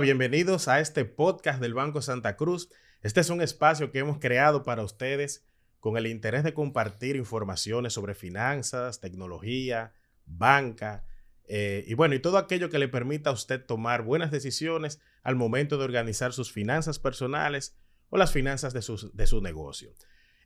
[0.00, 2.70] Bienvenidos a este podcast del Banco Santa Cruz.
[3.02, 5.44] Este es un espacio que hemos creado para ustedes
[5.80, 9.92] con el interés de compartir informaciones sobre finanzas, tecnología,
[10.24, 11.04] banca
[11.48, 15.34] eh, y bueno, y todo aquello que le permita a usted tomar buenas decisiones al
[15.34, 17.76] momento de organizar sus finanzas personales
[18.10, 19.92] o las finanzas de, de su negocio.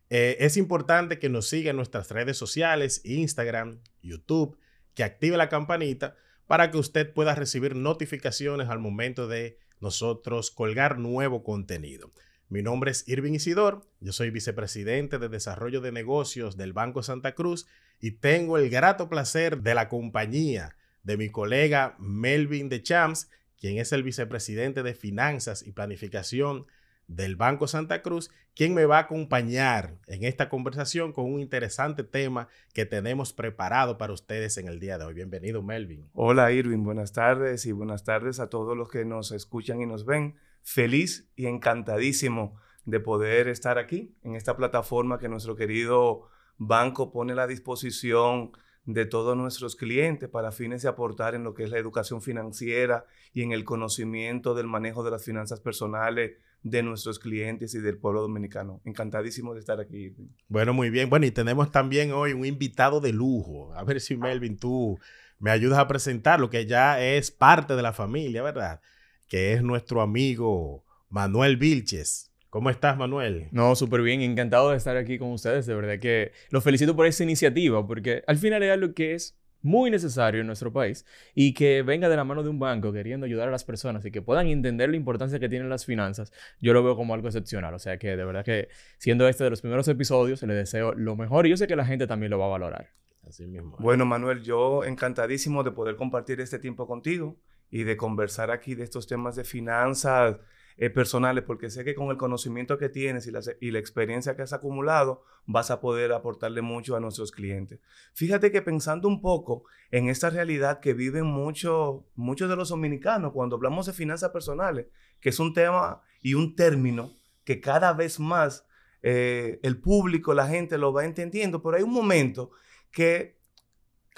[0.09, 4.57] Eh, es importante que nos siga en nuestras redes sociales, Instagram, YouTube,
[4.93, 6.15] que active la campanita
[6.47, 12.09] para que usted pueda recibir notificaciones al momento de nosotros colgar nuevo contenido.
[12.49, 17.33] Mi nombre es Irving Isidor, yo soy vicepresidente de Desarrollo de Negocios del Banco Santa
[17.33, 17.65] Cruz
[17.99, 23.29] y tengo el grato placer de la compañía de mi colega Melvin de Champs,
[23.59, 26.65] quien es el vicepresidente de Finanzas y Planificación
[27.07, 32.03] del Banco Santa Cruz, quien me va a acompañar en esta conversación con un interesante
[32.03, 35.13] tema que tenemos preparado para ustedes en el día de hoy.
[35.13, 36.09] Bienvenido, Melvin.
[36.13, 36.83] Hola, Irving.
[36.83, 40.35] Buenas tardes y buenas tardes a todos los que nos escuchan y nos ven.
[40.61, 47.33] Feliz y encantadísimo de poder estar aquí en esta plataforma que nuestro querido banco pone
[47.33, 48.51] a la disposición
[48.85, 53.05] de todos nuestros clientes para fines de aportar en lo que es la educación financiera
[53.31, 57.97] y en el conocimiento del manejo de las finanzas personales de nuestros clientes y del
[57.97, 58.81] pueblo dominicano.
[58.85, 60.15] Encantadísimo de estar aquí.
[60.47, 61.09] Bueno, muy bien.
[61.09, 63.73] Bueno, y tenemos también hoy un invitado de lujo.
[63.75, 64.97] A ver si Melvin, tú
[65.39, 68.79] me ayudas a presentarlo, que ya es parte de la familia, ¿verdad?
[69.27, 72.31] Que es nuestro amigo Manuel Vilches.
[72.49, 73.47] ¿Cómo estás, Manuel?
[73.51, 75.65] No, súper bien, encantado de estar aquí con ustedes.
[75.65, 79.35] De verdad que los felicito por esa iniciativa, porque al final es algo que es
[79.63, 83.25] muy necesario en nuestro país y que venga de la mano de un banco queriendo
[83.25, 86.73] ayudar a las personas y que puedan entender la importancia que tienen las finanzas, yo
[86.73, 87.73] lo veo como algo excepcional.
[87.73, 91.15] O sea que de verdad que siendo este de los primeros episodios, le deseo lo
[91.15, 92.89] mejor y yo sé que la gente también lo va a valorar.
[93.27, 93.77] Así mismo.
[93.79, 97.39] Bueno, Manuel, yo encantadísimo de poder compartir este tiempo contigo
[97.71, 100.37] y de conversar aquí de estos temas de finanzas
[100.77, 104.35] eh, personales, porque sé que con el conocimiento que tienes y la, y la experiencia
[104.35, 107.79] que has acumulado, vas a poder aportarle mucho a nuestros clientes.
[108.13, 113.33] Fíjate que pensando un poco en esta realidad que viven mucho, muchos de los dominicanos
[113.33, 114.87] cuando hablamos de finanzas personales,
[115.19, 117.13] que es un tema y un término
[117.43, 118.65] que cada vez más
[119.01, 122.51] eh, el público, la gente lo va entendiendo, pero hay un momento
[122.91, 123.37] que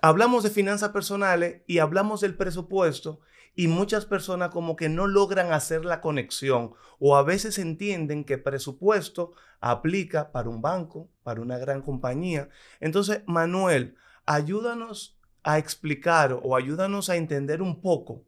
[0.02, 3.20] hablamos de finanzas personales y hablamos del presupuesto
[3.56, 8.38] y muchas personas como que no logran hacer la conexión o a veces entienden que
[8.38, 12.50] presupuesto aplica para un banco, para una gran compañía.
[12.80, 13.96] Entonces, Manuel,
[14.26, 18.24] ayúdanos a explicar o ayúdanos a entender un poco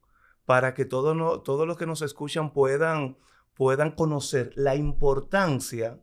[0.45, 3.17] para que todos los que nos escuchan puedan,
[3.53, 5.99] puedan conocer la importancia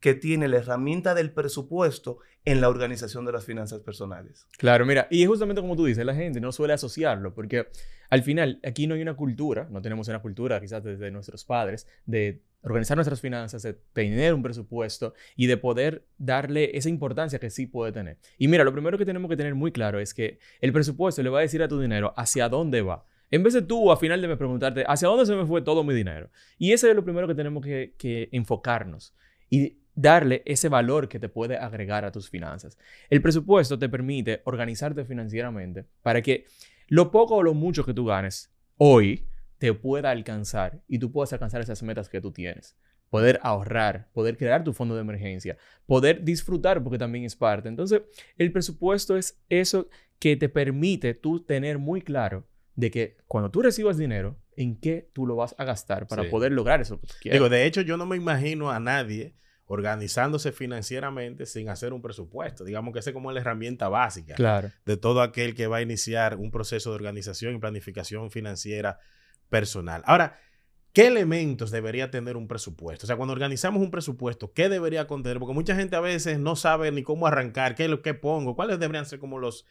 [0.00, 4.46] que tiene la herramienta del presupuesto en la organización de las finanzas personales.
[4.56, 7.68] Claro, mira, y es justamente como tú dices, la gente no suele asociarlo, porque
[8.08, 11.88] al final aquí no hay una cultura, no tenemos una cultura quizás desde nuestros padres
[12.04, 17.50] de organizar nuestras finanzas, de tener un presupuesto y de poder darle esa importancia que
[17.50, 18.18] sí puede tener.
[18.38, 21.30] Y mira, lo primero que tenemos que tener muy claro es que el presupuesto le
[21.30, 23.04] va a decir a tu dinero hacia dónde va.
[23.30, 25.82] En vez de tú a final de me preguntarte, ¿hacia dónde se me fue todo
[25.82, 26.30] mi dinero?
[26.58, 29.14] Y ese es lo primero que tenemos que, que enfocarnos.
[29.50, 32.78] Y darle ese valor que te puede agregar a tus finanzas.
[33.10, 36.44] El presupuesto te permite organizarte financieramente para que
[36.86, 39.26] lo poco o lo mucho que tú ganes hoy
[39.58, 42.76] te pueda alcanzar y tú puedas alcanzar esas metas que tú tienes.
[43.08, 45.56] Poder ahorrar, poder crear tu fondo de emergencia,
[45.86, 47.68] poder disfrutar porque también es parte.
[47.68, 48.02] Entonces,
[48.36, 53.62] el presupuesto es eso que te permite tú tener muy claro de que cuando tú
[53.62, 57.14] recibas dinero, en qué tú lo vas a gastar para poder lograr eso que tú
[57.20, 57.38] quieres.
[57.38, 59.34] Digo, de hecho, yo no me imagino a nadie
[59.66, 62.64] organizándose financieramente sin hacer un presupuesto.
[62.64, 66.36] Digamos que esa es como la herramienta básica de todo aquel que va a iniciar
[66.36, 69.00] un proceso de organización y planificación financiera
[69.48, 70.02] personal.
[70.06, 70.38] Ahora,
[70.92, 73.06] ¿qué elementos debería tener un presupuesto?
[73.06, 75.40] O sea, cuando organizamos un presupuesto, ¿qué debería contener?
[75.40, 78.54] Porque mucha gente a veces no sabe ni cómo arrancar, qué es lo que pongo,
[78.54, 79.66] cuáles deberían ser como los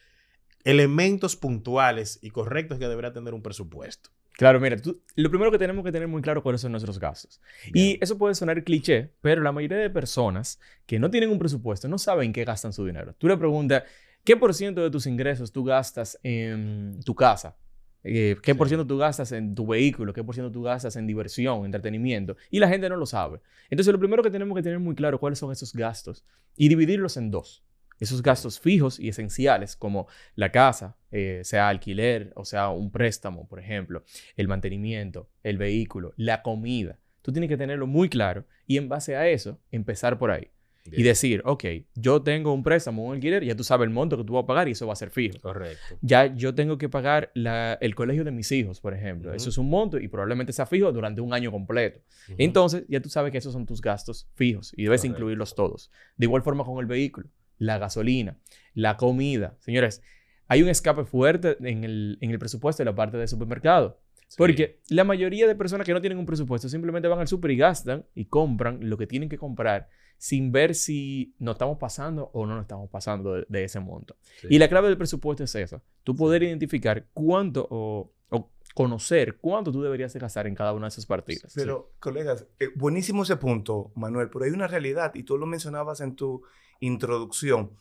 [0.64, 4.10] elementos puntuales y correctos que debería tener un presupuesto.
[4.36, 4.76] Claro, mira,
[5.14, 7.40] lo primero que tenemos que tener muy claro cuáles son nuestros gastos.
[7.72, 11.88] Y eso puede sonar cliché, pero la mayoría de personas que no tienen un presupuesto
[11.88, 13.14] no saben qué gastan su dinero.
[13.16, 13.84] Tú le preguntas,
[14.24, 17.56] ¿qué por ciento de tus ingresos tú gastas en tu casa?
[18.04, 20.12] Eh, ¿Qué por ciento tú gastas en tu vehículo?
[20.12, 22.36] ¿Qué por ciento tú gastas en diversión, entretenimiento?
[22.50, 23.40] Y la gente no lo sabe.
[23.70, 26.24] Entonces, lo primero que tenemos que tener muy claro cuáles son esos gastos
[26.56, 27.64] y dividirlos en dos
[28.00, 33.46] esos gastos fijos y esenciales como la casa, eh, sea alquiler o sea un préstamo,
[33.48, 34.04] por ejemplo,
[34.36, 36.98] el mantenimiento, el vehículo, la comida.
[37.22, 40.50] Tú tienes que tenerlo muy claro y en base a eso empezar por ahí.
[40.92, 41.64] Y decir, ok,
[41.96, 44.46] yo tengo un préstamo, un alquiler, ya tú sabes el monto que tú vas a
[44.46, 45.36] pagar y eso va a ser fijo.
[45.40, 45.98] Correcto.
[46.00, 49.34] Ya yo tengo que pagar la- el colegio de mis hijos, por ejemplo.
[49.34, 51.98] Eso es un monto y probablemente sea fijo durante un año completo.
[52.38, 55.16] Entonces, ya tú sabes que esos son tus gastos fijos y debes Correcto.
[55.16, 55.90] incluirlos todos.
[56.16, 57.26] De igual forma con el vehículo,
[57.58, 58.38] la gasolina,
[58.74, 59.56] la comida.
[59.60, 60.02] Señores,
[60.48, 64.00] hay un escape fuerte en el, en el presupuesto de la parte de supermercado.
[64.28, 64.36] Sí.
[64.38, 67.56] Porque la mayoría de personas que no tienen un presupuesto simplemente van al súper y
[67.56, 69.88] gastan y compran lo que tienen que comprar
[70.18, 74.16] sin ver si nos estamos pasando o no nos estamos pasando de, de ese monto.
[74.40, 74.48] Sí.
[74.50, 75.82] Y la clave del presupuesto es esa.
[76.02, 80.86] Tú poder identificar cuánto o, o conocer cuánto tú deberías de gastar en cada una
[80.86, 81.52] de esas partidas.
[81.54, 86.00] Pero, colegas, eh, buenísimo ese punto, Manuel, pero hay una realidad, y tú lo mencionabas
[86.00, 86.42] en tu
[86.80, 87.72] introducción,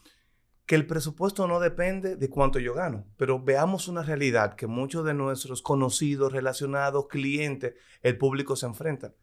[0.65, 5.05] que el presupuesto no depende de cuánto yo gano, pero veamos una realidad que muchos
[5.05, 9.13] de nuestros conocidos, relacionados, clientes, el público se enfrentan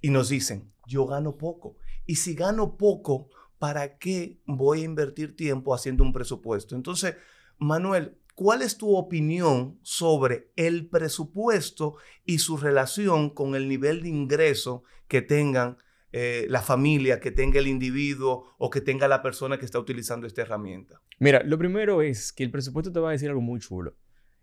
[0.00, 1.76] y nos dicen, yo gano poco.
[2.06, 3.28] Y si gano poco,
[3.58, 6.74] ¿para qué voy a invertir tiempo haciendo un presupuesto?
[6.74, 7.16] Entonces,
[7.58, 14.08] Manuel, ¿cuál es tu opinión sobre el presupuesto y su relación con el nivel de
[14.08, 15.76] ingreso que tengan
[16.12, 20.26] eh, la familia, que tenga el individuo o que tenga la persona que está utilizando
[20.26, 21.00] esta herramienta?
[21.18, 23.96] Mira, lo primero es que el presupuesto te va a decir algo muy chulo.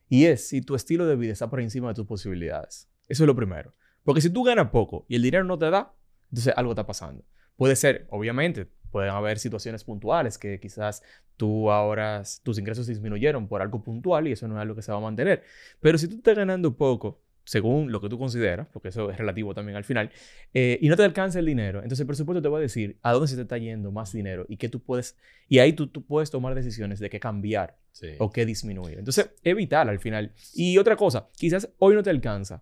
[0.08, 2.90] Y es si tu estilo de vida está por encima de tus posibilidades.
[3.08, 3.74] Eso es lo primero.
[4.04, 5.96] Porque si tú ganas poco y el dinero no te da,
[6.30, 7.26] entonces algo está pasando.
[7.56, 11.02] Puede ser, obviamente, pueden haber situaciones puntuales que quizás
[11.38, 14.92] tú ahora, tus ingresos disminuyeron por algo puntual y eso no es algo que se
[14.92, 15.44] va a mantener.
[15.80, 19.54] Pero si tú estás ganando poco, según lo que tú consideras, porque eso es relativo
[19.54, 20.12] también al final,
[20.54, 23.14] eh, y no te alcanza el dinero, entonces el presupuesto te va a decir a
[23.14, 25.16] dónde se te está yendo más dinero y qué tú puedes,
[25.48, 28.08] y ahí tú, tú puedes tomar decisiones de qué cambiar Sí.
[28.20, 29.00] o qué disminuir.
[29.00, 30.34] Entonces, es vital al final.
[30.54, 32.62] Y otra cosa, quizás hoy no te alcanza,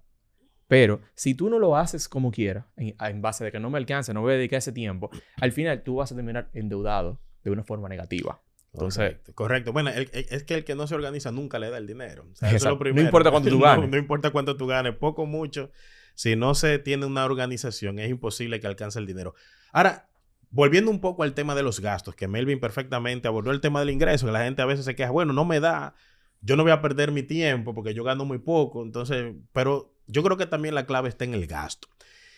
[0.67, 3.79] pero si tú no lo haces como quieras, en, en base de que no me
[3.79, 5.09] alcanza, no voy a dedicar ese tiempo,
[5.41, 8.42] al final tú vas a terminar endeudado de una forma negativa.
[8.73, 9.73] Entonces, Correcto, correcto.
[9.73, 12.25] Bueno, el- el- es que el que no se organiza nunca le da el dinero.
[12.31, 13.05] O sea, eso es lo No primero.
[13.05, 13.89] importa cuánto tú No- ganes.
[13.89, 15.71] No, importa cuánto tú ganes, poco o mucho.
[16.15, 19.35] Si no se tiene una organización, es imposible que alcance el dinero.
[19.71, 20.09] Ahora,
[20.49, 23.89] volviendo un poco al tema de los gastos, que Melvin perfectamente abordó el tema del
[23.91, 25.95] ingreso, que la gente a veces se queja, bueno, no me da,
[26.41, 28.83] yo no voy a perder mi tiempo porque yo gano muy poco.
[28.83, 31.87] Entonces, pero yo creo que también la clave está en el gasto.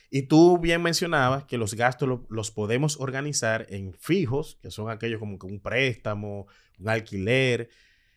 [0.10, 4.90] Y tú bien mencionabas que los gastos lo- los podemos organizar en fijos, que son
[4.90, 6.48] aquellos como que un préstamo,
[6.80, 7.70] un alquiler,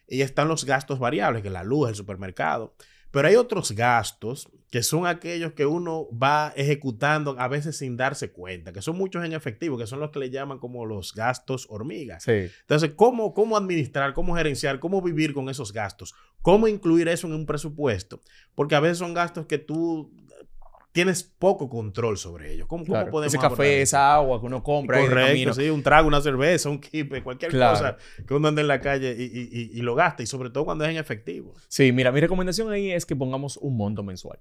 [0.06, 2.74] y están los gastos variables, que la luz, el supermercado.
[3.10, 8.30] Pero hay otros gastos que son aquellos que uno va ejecutando a veces sin darse
[8.32, 11.66] cuenta, que son muchos en efectivo, que son los que le llaman como los gastos
[11.70, 12.24] hormigas.
[12.24, 12.50] sí.
[12.60, 16.14] Entonces, ¿cómo, ¿cómo administrar, cómo gerenciar, cómo vivir con esos gastos?
[16.42, 18.20] ¿Cómo incluir eso en un presupuesto?
[18.54, 20.12] Porque a veces son gastos que tú
[20.92, 22.66] tienes poco control sobre ellos.
[22.66, 23.10] ¿Cómo, cómo Claro.
[23.10, 23.96] podemos Ese café, eso?
[23.96, 27.76] esa agua que uno compra Correcto, sí, un trago, una cerveza, un kipe, cualquier Claro.
[27.78, 27.96] cosa
[28.26, 30.64] que uno ande en la calle y, y- y- y lo gasta, y sobre todo
[30.64, 31.54] cuando es en efectivo.
[31.68, 34.38] Sí, mira, mi recomendación ahí es que pongamos un monto mensual.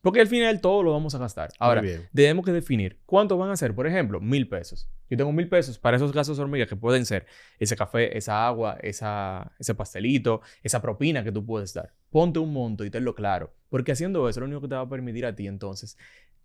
[0.00, 1.50] Porque al final todo lo vamos a gastar.
[1.58, 1.82] Ahora,
[2.14, 3.74] tenemos que definir cuánto van a ser.
[3.74, 4.88] Por ejemplo, mil pesos.
[5.10, 7.26] Yo tengo mil pesos para esos gastos hormigas que pueden ser
[7.58, 11.92] ese café, esa agua, esa, ese pastelito, esa propina que tú puedes dar.
[12.08, 13.54] Ponte un monto y tenlo claro.
[13.68, 15.98] Porque haciendo eso, lo único que te va a permitir a ti entonces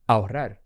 [0.06, 0.62] ahorrar.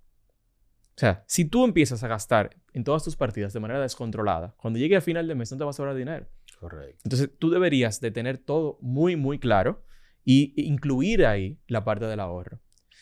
[0.95, 4.79] O sea, si tú empiezas a gastar en todas tus partidas de manera descontrolada, cuando
[4.79, 6.27] llegue a final de mes no te vas a ahorrar dinero.
[6.59, 6.99] Correcto.
[7.05, 9.85] Entonces, tú deberías de tener todo muy, muy claro
[10.25, 12.59] y incluir ahí la parte del ahorro.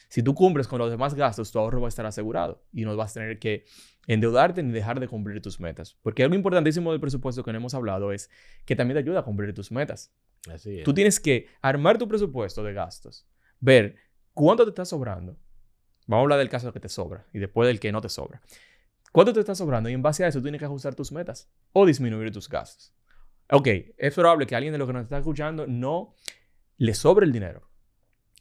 [0.10, 2.96] Si tú cumples con los demás gastos, tu ahorro va a estar asegurado y no
[2.96, 3.66] vas a tener que
[4.08, 5.98] endeudarte ni dejar de cumplir tus metas.
[6.02, 8.30] Porque algo importantísimo del presupuesto que no hemos hablado es
[8.66, 10.14] que también te ayuda a cumplir tus metas.
[10.52, 10.86] Así es.
[10.86, 13.28] Tú tienes que armar tu presupuesto de gastos,
[13.60, 13.96] ver
[14.34, 15.38] cuánto te está sobrando.
[16.08, 18.42] Vamos a hablar del caso que te sobra y después del que no te sobra.
[19.12, 19.90] ¿Cuánto te está sobrando?
[19.90, 22.94] Y en base a eso tienes que ajustar tus metas o disminuir tus gastos.
[23.50, 26.14] Ok, es probable que alguien de los que nos está escuchando no
[26.78, 27.70] le sobre el dinero.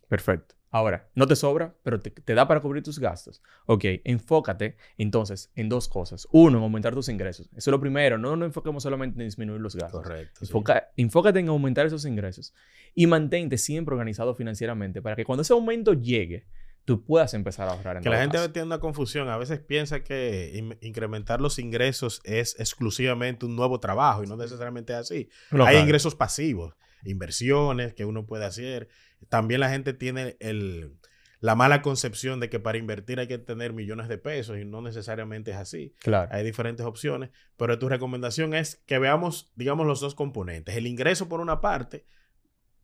[0.08, 0.54] Perfecto.
[0.76, 3.42] Ahora, no te sobra, pero te, te da para cubrir tus gastos.
[3.66, 6.26] Ok, enfócate entonces en dos cosas.
[6.32, 7.46] Uno, en aumentar tus ingresos.
[7.52, 8.18] Eso es lo primero.
[8.18, 10.02] No nos enfoquemos solamente en disminuir los gastos.
[10.02, 10.44] Correcto.
[10.44, 10.52] sí.
[10.96, 12.52] Enfócate en aumentar esos ingresos
[12.94, 16.46] y mantente siempre organizado financieramente para que cuando ese aumento llegue,
[16.84, 17.96] tú puedas empezar a ahorrar.
[17.96, 18.52] En Que la gente caso.
[18.52, 19.28] tiene una confusión.
[19.28, 24.36] A veces piensa que in- incrementar los ingresos es exclusivamente un nuevo trabajo y no
[24.36, 25.28] necesariamente es así.
[25.50, 25.84] No, Hay claro.
[25.84, 28.88] ingresos pasivos, inversiones que uno puede hacer.
[29.28, 30.98] También la gente tiene el,
[31.40, 34.80] la mala concepción de que para invertir hay que tener millones de pesos y no
[34.80, 35.94] necesariamente es así.
[36.00, 36.28] Claro.
[36.32, 40.76] Hay diferentes opciones, pero tu recomendación es que veamos, digamos, los dos componentes.
[40.76, 42.06] El ingreso por una parte,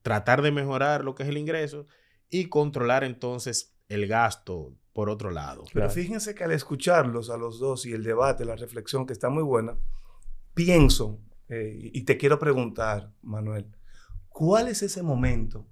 [0.03, 1.87] tratar de mejorar lo que es el ingreso
[2.29, 5.65] y controlar entonces el gasto por otro lado.
[5.73, 9.31] Pero fíjense que al escucharlos a los dos y el debate, la reflexión que está
[9.31, 9.77] muy buena,
[10.55, 13.67] pienso, eh, y te quiero preguntar, Manuel,
[14.29, 15.67] ¿cuál es ese momento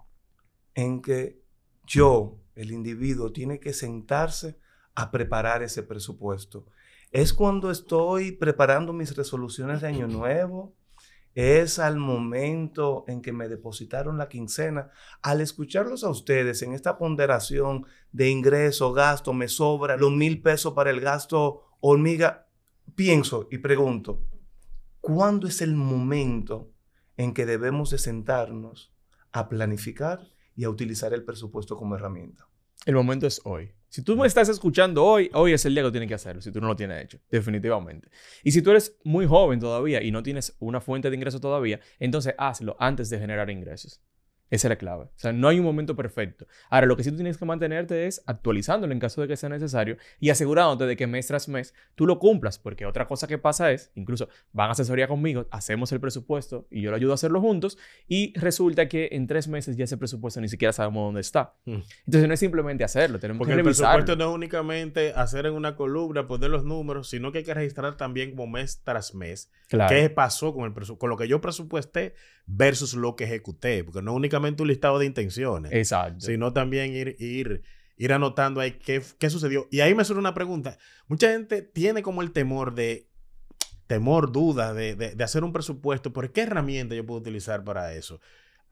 [0.74, 1.42] en que
[1.86, 4.58] yo, el individuo, tiene que sentarse
[4.94, 6.66] a preparar ese presupuesto?
[7.10, 10.74] ¿Es cuando estoy preparando mis resoluciones de año nuevo?
[11.34, 14.90] es al momento en que me depositaron la quincena.
[15.22, 20.72] Al escucharlos a ustedes en esta ponderación de ingreso, gasto, me sobra los mil pesos
[20.74, 22.48] para el gasto hormiga,
[22.94, 24.24] pienso y pregunto,
[25.00, 26.72] ¿cuándo es el momento
[27.16, 28.92] en que debemos de sentarnos
[29.32, 30.28] a planificar
[30.60, 32.46] y a utilizar el presupuesto como herramienta?
[32.84, 33.72] El momento es hoy.
[33.88, 36.52] Si tú me estás escuchando hoy, hoy es el día que tienes que hacerlo, si
[36.52, 38.10] tú no lo tienes hecho, definitivamente.
[38.44, 41.80] Y si tú eres muy joven todavía y no tienes una fuente de ingreso todavía,
[41.98, 44.02] entonces hazlo antes de generar ingresos.
[44.50, 45.04] Esa es la clave.
[45.04, 46.46] O sea, no hay un momento perfecto.
[46.68, 49.48] Ahora, lo que sí tú tienes que mantenerte es actualizándolo en caso de que sea
[49.48, 53.38] necesario y asegurándote de que mes tras mes tú lo cumplas, porque otra cosa que
[53.38, 57.14] pasa es, incluso van a asesoría conmigo, hacemos el presupuesto y yo lo ayudo a
[57.14, 57.78] hacerlo juntos
[58.08, 61.54] y resulta que en tres meses ya ese presupuesto ni siquiera sabemos dónde está.
[61.64, 61.78] Mm.
[62.06, 64.00] Entonces no es simplemente hacerlo, tenemos porque que revisarlo.
[64.00, 67.44] el presupuesto no es únicamente hacer en una columna, poner los números, sino que hay
[67.44, 69.50] que registrar también como mes tras mes
[69.88, 72.14] qué pasó con, el con lo que yo presupuesté
[72.46, 76.26] versus lo que ejecuté, porque no únicamente un listado de intenciones, Exacto.
[76.26, 77.62] sino también ir, ir,
[77.96, 79.68] ir anotando ahí qué, qué sucedió.
[79.70, 80.78] Y ahí me surge una pregunta.
[81.06, 83.10] Mucha gente tiene como el temor de,
[83.90, 88.20] temor, duda de, de, hacer un presupuesto, ¿por qué herramienta yo puedo utilizar para eso?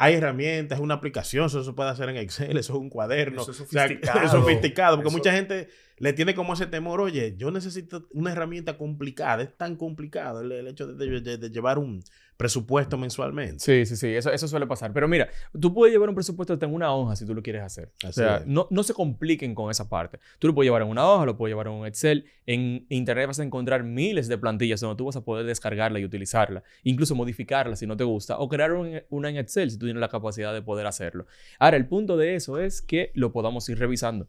[0.00, 3.42] Hay herramientas, una aplicación, eso se puede hacer en Excel, eso es un cuaderno.
[3.42, 4.20] Eso es sofisticado.
[4.25, 8.78] es sofisticado, porque mucha gente le tiene como ese temor, oye, yo necesito una herramienta
[8.78, 12.04] complicada, es tan complicado el, hecho de, llevar un
[12.38, 13.59] presupuesto mensualmente.
[13.59, 14.92] Sí, sí, sí, eso, eso suele pasar.
[14.92, 15.28] Pero mira,
[15.61, 17.90] tú puedes llevar un presupuesto en una hoja si tú lo quieres hacer.
[18.07, 20.21] o sea, no, no se compliquen con esa parte.
[20.38, 22.26] Tú lo puedes llevar en una hoja, lo puedes llevar en un Excel.
[22.47, 26.04] En Internet vas a encontrar miles de plantillas donde tú vas a poder descargarla y
[26.04, 30.00] utilizarla, incluso modificarla si no te gusta, o crear una en Excel si tú tienes
[30.00, 31.26] la capacidad de poder hacerlo.
[31.59, 34.28] Ahora, el punto de eso es que lo podamos ir revisando.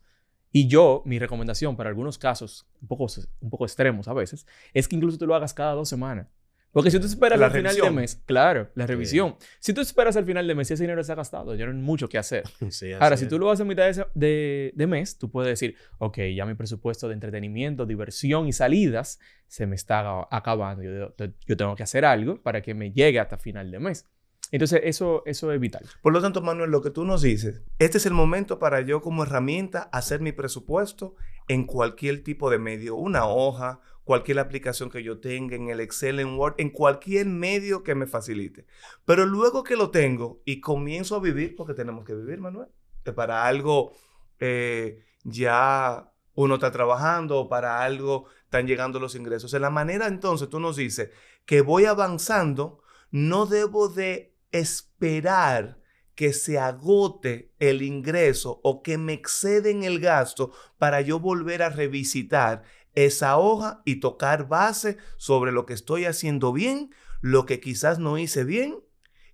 [0.52, 3.06] Y yo, mi recomendación para algunos casos un poco,
[3.40, 6.26] un poco extremos a veces, es que incluso tú lo hagas cada dos semanas.
[6.72, 9.36] Porque si tú esperas al final de mes, claro, la revisión.
[9.60, 11.78] Si tú esperas al final de mes ese dinero se ha gastado, ya no hay
[11.78, 12.44] mucho que hacer.
[13.00, 16.46] Ahora, si tú lo haces a mitad de, de, mes, tú puedes decir, ok, ya
[16.46, 20.84] mi presupuesto de entretenimiento, diversión y salidas se me está acabando.
[20.84, 21.14] Yo,
[21.48, 24.06] yo tengo que hacer algo para que me llegue hasta final de mes.
[24.52, 25.86] Entonces, eso, eso es vital.
[26.02, 29.02] Por lo tanto, Manuel, lo que tú nos dices, este es el momento para yo
[29.02, 31.16] como herramienta hacer mi presupuesto
[31.48, 33.80] en cualquier tipo de medio, una hoja,
[34.10, 38.08] cualquier aplicación que yo tenga, en el Excel, en Word, en cualquier medio que me
[38.08, 38.66] facilite.
[39.06, 42.70] Pero luego que lo tengo y comienzo a vivir, porque tenemos que vivir, Manuel,
[43.04, 43.94] que para algo
[44.40, 49.54] eh, ya uno está trabajando, o para algo están llegando los ingresos.
[49.54, 51.12] En la manera entonces tú nos dices
[51.46, 55.78] que voy avanzando, no debo de esperar
[56.16, 61.70] que se agote el ingreso o que me exceden el gasto para yo volver a
[61.70, 62.64] revisitar
[63.06, 66.92] esa hoja y tocar base sobre lo que estoy haciendo bien,
[67.22, 68.80] lo que quizás no hice bien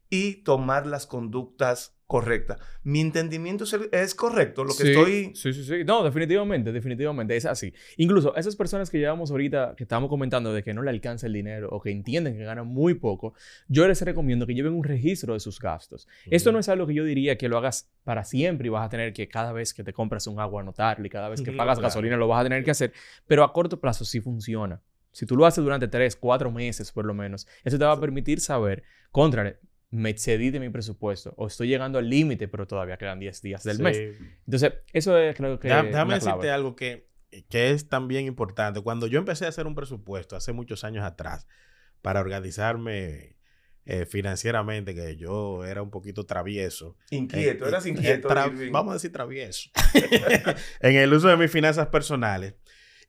[0.09, 2.57] y tomar las conductas correcta.
[2.83, 5.31] Mi entendimiento es, correcto, lo que estoy...
[5.35, 5.83] Sí, sí, sí.
[5.83, 7.73] No, definitivamente, definitivamente, es así.
[7.97, 11.33] Incluso esas personas que llevamos ahorita, que estamos comentando de que no le alcanza el
[11.33, 13.33] dinero o que entienden que ganan muy poco,
[13.67, 16.07] yo les recomiendo que lleven un registro de sus gastos.
[16.29, 18.89] Esto no es algo que yo diría que lo hagas para siempre y vas a
[18.89, 21.79] tener que cada vez que te compras un agua anotarlo y cada vez que pagas
[21.79, 22.93] gasolina lo vas a tener que hacer,
[23.25, 24.81] pero a corto plazo sí funciona.
[25.11, 27.99] Si tú lo haces durante tres, cuatro meses por lo menos, eso te va a
[27.99, 29.55] permitir saber, contra,
[29.95, 33.63] me excedí de mi presupuesto o estoy llegando al límite, pero todavía quedan 10 días
[33.63, 33.97] del mes.
[34.45, 35.69] Entonces, eso es creo que...
[35.69, 37.07] Déjame, decirte algo que,
[37.49, 38.81] que es también importante.
[38.81, 41.47] Cuando yo empecé a hacer un presupuesto hace muchos años atrás
[42.01, 43.37] para organizarme
[43.85, 46.97] eh, financieramente, que yo era un poquito travieso.
[47.11, 48.27] Inquieto, eh, eras inquieto.
[48.71, 49.69] vamos a decir travieso.
[50.81, 52.55] en el uso de mis finanzas personales.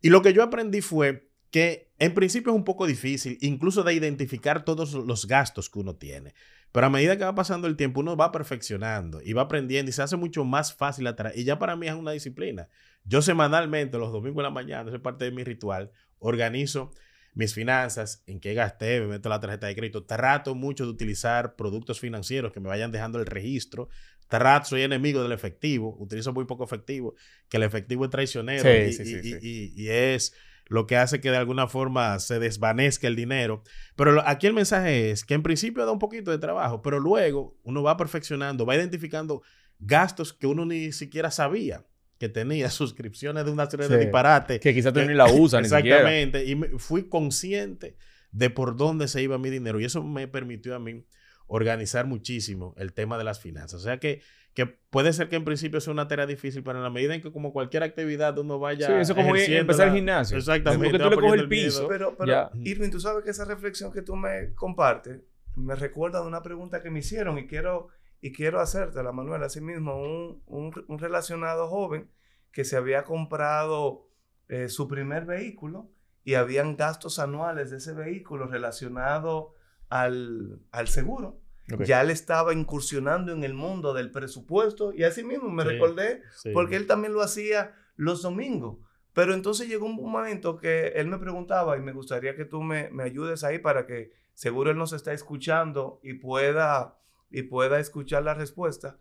[0.03, 3.95] Y lo que yo aprendí fue que en principio es un poco difícil, incluso de
[3.95, 6.35] identificar todos los gastos que uno tiene.
[6.71, 9.95] Pero a medida que va pasando el tiempo, uno va perfeccionando y va aprendiendo y
[9.95, 11.33] se hace mucho más fácil atrás.
[11.35, 12.69] Y ya para mí es una disciplina.
[13.05, 16.93] Yo semanalmente, los domingos en la mañana, eso es parte de mi ritual, organizo
[17.33, 20.05] mis finanzas, en qué gasté, me meto la tarjeta de crédito.
[20.05, 23.89] Trato mucho de utilizar productos financieros que me vayan dejando el registro.
[24.29, 27.15] Trato, soy enemigo del efectivo, utilizo muy poco efectivo,
[27.49, 30.35] que el efectivo es traicionero y es
[30.69, 33.63] lo que hace que de alguna forma se desvanezca el dinero.
[33.95, 37.57] Pero aquí el mensaje es que en principio da un poquito de trabajo, pero luego
[37.63, 39.43] uno va perfeccionando, va identificando
[39.79, 41.85] gastos que uno ni siquiera sabía
[42.19, 44.61] que tenía suscripciones de una serie de disparates.
[44.61, 45.99] Que quizás tú ni la usas ni siquiera.
[45.99, 46.45] Exactamente.
[46.45, 47.97] Y me, fui consciente
[48.33, 49.81] de por dónde se iba mi dinero.
[49.81, 51.05] Y eso me permitió a mí
[51.47, 53.81] organizar muchísimo el tema de las finanzas.
[53.81, 54.23] O sea que,
[54.57, 57.21] que puede ser que en principio sea una tarea difícil, pero en la medida en
[57.21, 58.87] que como cualquier actividad uno vaya...
[58.87, 60.39] Sí, eso como empezar el gimnasio.
[60.39, 60.99] Exactamente.
[60.99, 61.87] Porque tú le coges el piso.
[61.87, 65.21] Pero, pero Irving, tú sabes que esa reflexión que tú me compartes
[65.57, 67.89] me recuerda de una pregunta que me hicieron y quiero,
[68.23, 72.11] y quiero hacértela, Manuel, así mismo, un, un, relacionado joven
[72.51, 74.09] que se había comprado
[74.49, 75.91] eh, su primer vehículo
[76.25, 79.49] y habían gastos anuales de ese vehículo relacionados
[79.91, 81.43] al, al seguro.
[81.85, 86.77] Ya él estaba incursionando en el mundo del presupuesto y así mismo me recordé porque
[86.77, 88.79] él también lo hacía los domingos.
[89.13, 92.91] Pero entonces llegó un momento que él me preguntaba y me gustaría que tú me,
[92.91, 96.99] me ayudes ahí para que seguro él nos está escuchando y pueda,
[97.31, 98.99] y pueda escuchar la respuesta.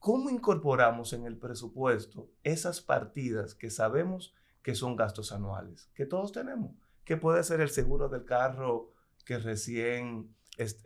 [0.00, 6.32] ¿Cómo incorporamos en el presupuesto esas partidas que sabemos que son gastos anuales, que todos
[6.32, 6.72] tenemos?
[7.04, 8.90] Que puede ser el seguro del carro
[9.24, 10.34] que recién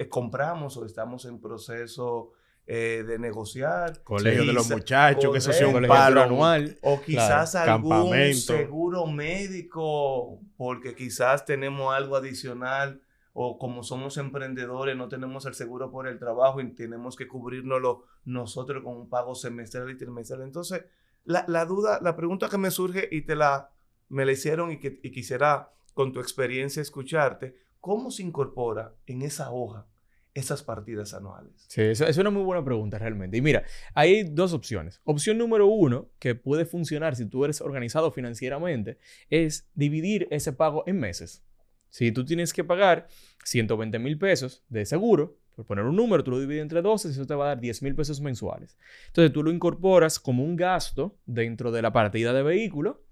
[0.09, 2.33] compramos o estamos en proceso
[2.67, 4.03] eh, de negociar.
[4.03, 6.79] Colegio de los muchachos, que eso sea un palo anual.
[6.83, 13.01] O quizás algún seguro médico, porque quizás tenemos algo adicional
[13.39, 18.07] o como somos emprendedores no tenemos el seguro por el trabajo y tenemos que cubrirnoslo
[18.25, 20.41] nosotros con un pago semestral y trimestral.
[20.41, 20.87] Entonces,
[21.25, 23.71] la, la, duda, la pregunta que me surge y te la,
[24.09, 29.23] me la hicieron y, que, y quisiera con tu experiencia escucharte, ¿cómo se incorpora en
[29.23, 29.87] esa hoja
[30.35, 31.53] esas partidas anuales?
[31.69, 33.37] Sí, es una muy buena pregunta realmente.
[33.37, 33.63] Y mira,
[33.95, 35.01] hay dos opciones.
[35.05, 38.99] Opción número uno, que puede funcionar si tú eres organizado financieramente,
[39.31, 41.45] es dividir ese pago en meses.
[41.89, 43.07] Si tú tienes que pagar
[43.45, 47.11] 120 mil pesos de seguro, por poner un número, tú lo divides entre 12 y
[47.13, 48.77] eso te va a dar 10 mil pesos mensuales.
[49.07, 53.06] Entonces tú lo incorporas como un gasto dentro de la partida de vehículo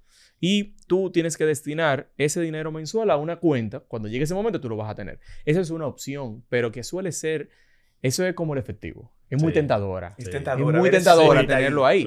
[0.46, 3.80] y tú tienes que destinar ese dinero mensual a una cuenta.
[3.80, 5.18] Cuando llegue ese momento tú lo vas a tener.
[5.46, 7.48] Esa es una opción, pero que suele ser,
[8.02, 9.11] eso es como el efectivo.
[9.30, 10.14] Es muy tentadora.
[10.18, 10.76] Es tentadora.
[10.76, 12.07] Es muy tentadora tenerlo ahí.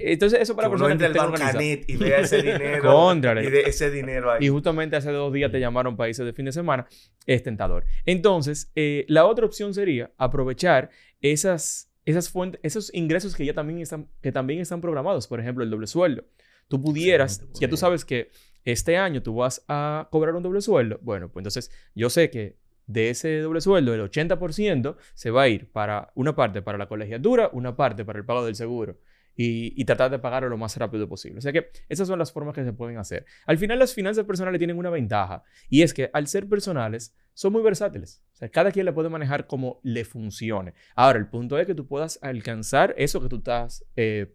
[0.00, 3.14] Entonces, eso para personas que estén y vea ese dinero.
[3.14, 4.44] y de ese dinero ahí.
[4.44, 6.88] Y justamente hace dos días te llamaron países de fin de semana.
[7.26, 7.84] Es tentador.
[8.04, 13.78] Entonces, eh, la otra opción sería aprovechar esas, esas fuentes, esos ingresos que ya también
[13.78, 15.28] están, que también están programados.
[15.28, 16.24] Por ejemplo, el doble sueldo.
[16.68, 18.30] Tú pudieras, ya tú sabes que
[18.64, 20.98] este año tú vas a cobrar un doble sueldo.
[21.02, 25.48] Bueno, pues entonces yo sé que de ese doble sueldo, el 80% se va a
[25.48, 28.98] ir para una parte para la colegiatura, una parte para el pago del seguro.
[29.34, 31.38] Y, tratar de pagarlo lo más rápido posible.
[31.38, 33.24] O sea que esas son las formas que se pueden hacer.
[33.46, 37.54] Al final las finanzas personales tienen una ventaja y es que al ser personales son
[37.54, 38.22] muy versátiles.
[38.34, 40.74] O sea, cada quien le puede manejar como le funcione.
[40.94, 44.34] Ahora, el punto es que tú puedas alcanzar eso que tú estás eh,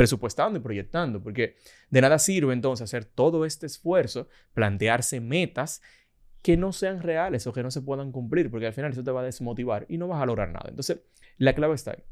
[0.00, 1.56] presupuestando y proyectando, porque
[1.90, 5.82] de nada sirve entonces hacer todo este esfuerzo, plantearse metas
[6.40, 9.10] que no sean reales o que no se puedan cumplir, porque al final eso te
[9.10, 10.70] va a desmotivar y no vas a lograr nada.
[10.70, 11.02] Entonces,
[11.36, 12.02] la clave está ahí.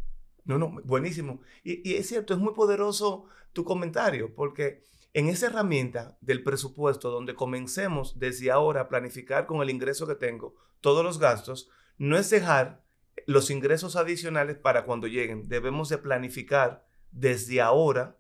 [0.45, 1.41] No, no, buenísimo.
[1.65, 3.25] Y, es cierto, es muy poderoso
[3.55, 4.83] tu comentario, porque
[5.15, 10.15] en esa herramienta del presupuesto, donde comencemos desde ahora a planificar con el ingreso que
[10.15, 12.85] tengo todos los gastos, no es dejar
[13.27, 15.49] los ingresos adicionales para cuando lleguen.
[15.49, 18.17] Debemos de planificar desde ahora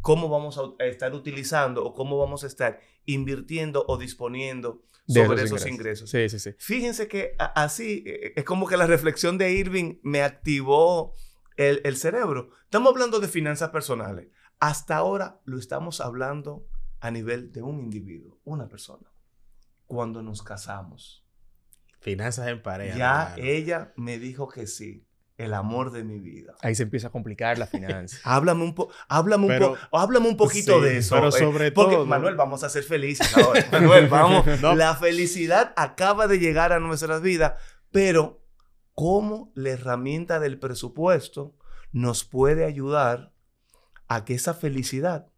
[0.00, 5.66] cómo vamos a estar utilizando o cómo vamos a estar invirtiendo o disponiendo sobre esos,
[5.66, 6.10] ingresos.
[6.10, 6.54] Sí, sí, sí.
[6.58, 11.14] Fíjense que así e, es como que la reflexión de Irving me activó
[11.56, 12.50] el, el cerebro.
[12.64, 14.28] Estamos hablando de finanzas personales.
[14.60, 16.66] Hasta ahora lo estamos hablando
[17.00, 19.10] a nivel de un individuo, una persona.
[19.86, 21.26] Cuando nos casamos.
[22.00, 22.96] Finanzas en pareja.
[22.96, 25.06] Ya ella me dijo que sí
[25.40, 26.54] el amor de mi vida.
[26.60, 28.18] Ahí se empieza a complicar la finanza.
[28.24, 31.14] háblame un, po háblame un, háblame un poquito de eso.
[31.14, 32.06] Pero eh, sobre porque, todo.
[32.06, 33.66] Manuel, vamos a ser felices ahora.
[33.72, 34.46] Manuel, vamos.
[34.60, 37.54] La felicidad acaba de llegar a nuestras vidas,
[37.90, 38.44] pero
[38.94, 41.56] cómo la herramienta del presupuesto
[41.90, 43.32] nos puede ayudar
[44.08, 45.28] a que esa felicidad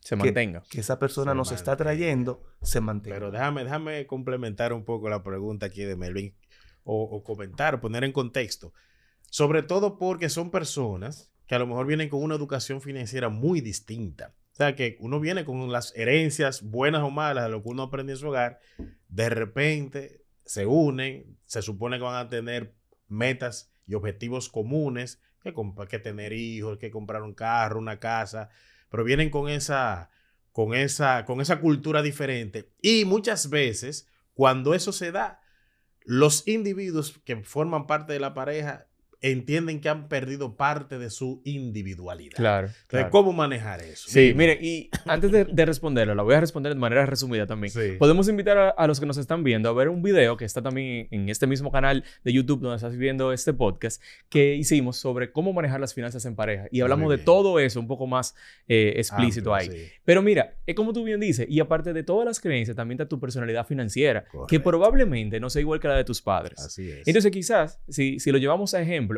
[0.00, 0.64] se mantenga.
[0.68, 3.16] Que, esa persona nos está trayendo se mantenga.
[3.16, 6.34] Pero déjame, déjame complementar un poco la pregunta aquí de Melvin
[6.82, 8.72] o, o comentar, poner en contexto.
[9.32, 13.62] Sobre todo porque son personas que a lo mejor vienen con una educación financiera muy
[13.62, 14.34] distinta.
[14.52, 17.84] O sea, que uno viene con las herencias, buenas o malas, de lo que uno
[17.84, 18.58] aprende en su hogar,
[19.08, 22.74] de repente se unen, se supone que van a tener
[23.08, 25.54] metas y objetivos comunes, que,
[25.88, 28.50] que tener hijos, que comprar un carro, una casa,
[28.90, 30.10] pero vienen con esa,
[30.52, 32.70] con esa, con esa cultura diferente.
[32.82, 35.40] Y muchas veces, cuando eso se da,
[36.04, 38.88] los individuos que forman parte de la pareja
[39.22, 42.36] entienden que han perdido parte de su individualidad.
[42.36, 42.66] Claro.
[42.66, 43.10] Entonces, claro.
[43.10, 44.08] ¿cómo manejar eso?
[44.08, 44.34] Sí, Dime.
[44.34, 47.72] mire, y antes de, de responderlo, la voy a responder de manera resumida también.
[47.72, 47.96] Sí.
[47.98, 50.60] Podemos invitar a, a los que nos están viendo a ver un video que está
[50.62, 55.32] también en este mismo canal de YouTube donde estás viendo este podcast que hicimos sobre
[55.32, 56.66] cómo manejar las finanzas en pareja.
[56.70, 58.34] Y hablamos de todo eso un poco más
[58.68, 59.66] eh, explícito ahí.
[59.66, 59.92] Amplio, sí.
[60.04, 63.08] Pero mira, es como tú bien dices, y aparte de todas las creencias, también está
[63.08, 64.62] tu personalidad financiera, que Correcto.
[64.62, 66.58] probablemente no sea igual que la de tus padres.
[66.58, 67.06] Así es.
[67.06, 69.11] Entonces, quizás, si, si lo llevamos a ejemplo,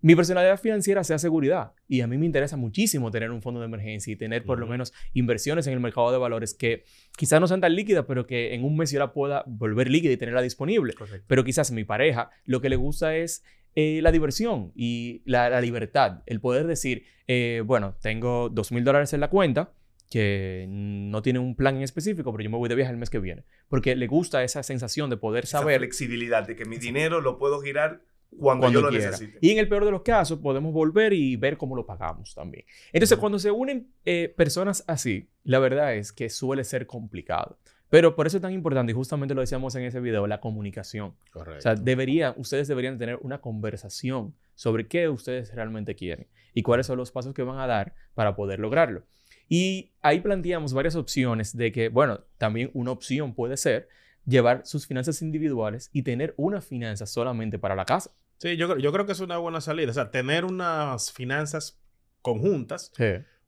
[0.00, 3.66] mi personalidad financiera sea seguridad y a mí me interesa muchísimo tener un fondo de
[3.66, 4.72] emergencia y tener por lo Ujú.
[4.72, 6.84] menos inversiones en el mercado de valores que
[7.16, 10.12] quizás no sean tan líquidas, pero que en un mes yo la pueda volver líquida
[10.12, 10.92] y tenerla disponible.
[10.92, 11.24] Correcto.
[11.26, 13.44] Pero quizás mi pareja lo que le gusta es
[13.76, 18.84] eh, la diversión y la, la libertad, el poder decir, eh, bueno, tengo dos mil
[18.84, 19.72] dólares en la cuenta
[20.10, 23.10] que no tiene un plan en específico, pero yo me voy de viaje el mes
[23.10, 26.76] que viene, porque le gusta esa sensación de poder Esa saber flexibilidad de que mi
[26.76, 28.02] dinero lo puedo girar
[28.38, 29.10] cuando, cuando yo lo quiera.
[29.10, 29.38] necesite.
[29.40, 32.64] Y en el peor de los casos, podemos volver y ver cómo lo pagamos también.
[32.92, 33.20] Entonces, Ujú.
[33.20, 37.58] cuando se unen eh, personas así, la verdad es que suele ser complicado.
[37.90, 41.14] Pero por eso es tan importante, y justamente lo decíamos en ese video, la comunicación.
[41.30, 41.58] Correcto.
[41.58, 46.86] O sea, debería, ustedes deberían tener una conversación sobre qué ustedes realmente quieren y cuáles
[46.86, 49.04] son los pasos que van a dar para poder lograrlo.
[49.48, 53.88] Y ahí planteamos varias opciones de que, bueno, también una opción puede ser
[54.26, 58.10] llevar sus finanzas individuales y tener una finanza solamente para la casa.
[58.38, 59.90] Sí, yo, creo- yo creo que es una buena salida.
[59.90, 61.80] O sea, tener unas finanzas
[62.22, 62.92] conjuntas,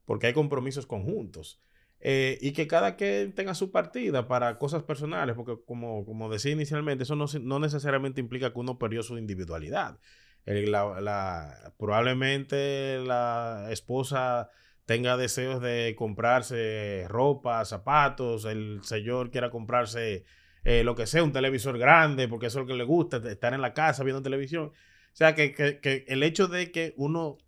[0.04, 1.60] porque hay compromisos conjuntos.
[2.00, 6.52] Eh, y que cada quien tenga su partida para cosas personales, porque como, como decía
[6.52, 9.98] inicialmente, eso no, no necesariamente implica que uno perdió su individualidad.
[10.44, 14.50] El- la- la- probablemente la esposa
[14.84, 20.24] tenga deseos de comprarse ropa, zapatos, el señor quiera comprarse
[20.66, 23.54] eh, lo que sea, un televisor grande, porque eso es lo que le gusta, estar
[23.54, 24.66] en la casa viendo televisión.
[24.66, 24.72] O
[25.16, 27.38] sea, que, que- que el hecho de que uno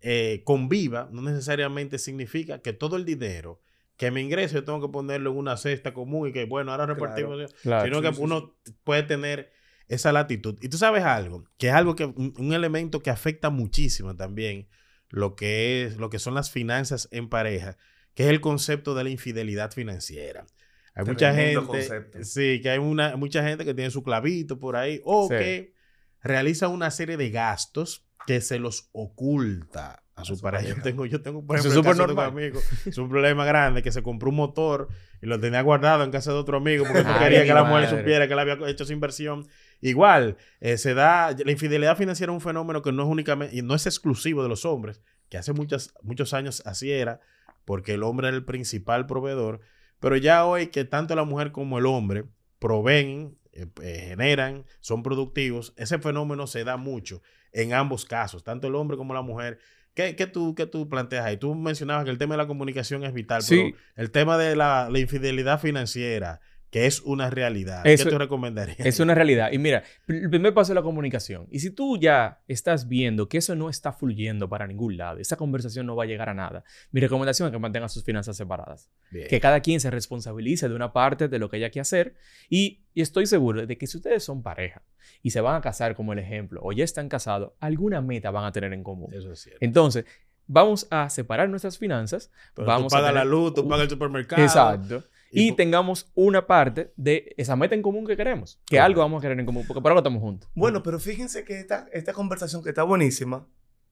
[0.00, 3.60] eh, conviva no necesariamente significa que todo el dinero
[3.96, 6.86] que me ingrese yo tengo que ponerlo en una cesta común y que, bueno, ahora
[6.86, 7.84] repartimos, Claro.
[7.84, 9.50] sino sí, que sí, uno puede tener
[9.88, 10.56] esa latitud.
[10.62, 14.68] Y tú sabes algo, que es algo que, un, un elemento que afecta muchísimo también
[15.08, 17.76] lo que es, lo que son las finanzas en pareja,
[18.14, 20.46] que es el concepto de la infidelidad financiera.
[20.94, 22.24] Hay mucha gente, concepto.
[22.24, 25.34] sí, que hay una, mucha gente que tiene su clavito por ahí o Sí.
[25.36, 25.74] que
[26.22, 30.64] realiza una serie de gastos que se los oculta a su, su pareja.
[30.74, 33.82] Yo tengo, yo tengo, por ejemplo, es caso de un amigo, es un problema grande
[33.82, 34.88] que se compró un motor
[35.22, 37.88] y lo tenía guardado en casa de otro amigo porque no quería que la mujer
[37.88, 39.46] supiera que él había hecho esa inversión.
[39.80, 43.62] Igual, eh, se da, la infidelidad financiera es un fenómeno que no es únicamente, y
[43.62, 47.20] no es exclusivo de los hombres, que hace muchas, muchos años así era,
[47.64, 49.60] porque el hombre era el principal proveedor,
[50.00, 52.24] pero ya hoy que tanto la mujer como el hombre
[52.58, 58.66] proveen, eh, eh, generan, son productivos, ese fenómeno se da mucho en ambos casos, tanto
[58.68, 59.58] el hombre como la mujer.
[59.94, 61.36] ¿Qué, qué tú, qué tú planteas ahí?
[61.38, 63.56] Tú mencionabas que el tema de la comunicación es vital, Sí.
[63.74, 68.18] pero el tema de la, la infidelidad financiera, que es una realidad, Eso- ¿qué tú
[68.18, 68.80] recomendarías?
[68.80, 69.50] Es una realidad.
[69.52, 71.46] Y mira, el primer paso es la comunicación.
[71.50, 75.36] Y si tú ya estás viendo que eso no está fluyendo para ningún lado, esa
[75.36, 78.90] conversación no va a llegar a nada, mi recomendación es que mantengan sus finanzas separadas.
[79.10, 79.28] Bien.
[79.28, 82.16] Que cada quien se responsabilice de una parte de lo que haya que hacer.
[82.50, 84.82] Y, y estoy seguro de que si ustedes son pareja
[85.22, 88.44] y se van a casar como el ejemplo, o ya están casados, alguna meta van
[88.44, 89.12] a tener en común.
[89.14, 89.58] Eso es cierto.
[89.64, 90.04] Entonces,
[90.46, 92.30] vamos a separar nuestras finanzas.
[92.54, 94.42] Pero vamos tú a pagas la tener luz, tú pagas el supermercado.
[94.42, 95.04] Exacto.
[95.30, 98.60] Y tengamos una parte de esa meta en común que queremos.
[98.66, 100.50] Que algo vamos a querer en común, porque por algo estamos juntos.
[100.54, 103.46] Bueno, pero fíjense que esta, esta conversación que está buenísima,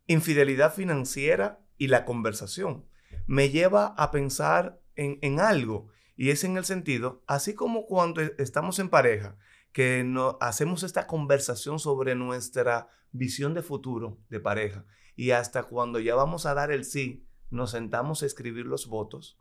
[0.06, 2.86] infidelidad financiera y la conversación,
[3.26, 5.88] me lleva a pensar en, en algo.
[6.16, 9.36] Y es en el sentido, así como cuando e- estamos en pareja,
[9.72, 16.00] que no, hacemos esta conversación sobre nuestra visión de futuro de pareja, y hasta cuando
[16.00, 19.38] ya vamos a dar el sí, nos sentamos a escribir los votos,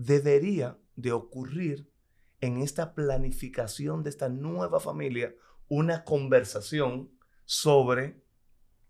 [0.00, 1.90] debería de ocurrir
[2.40, 5.34] en esta planificación de esta nueva familia
[5.68, 7.10] una conversación
[7.44, 8.22] sobre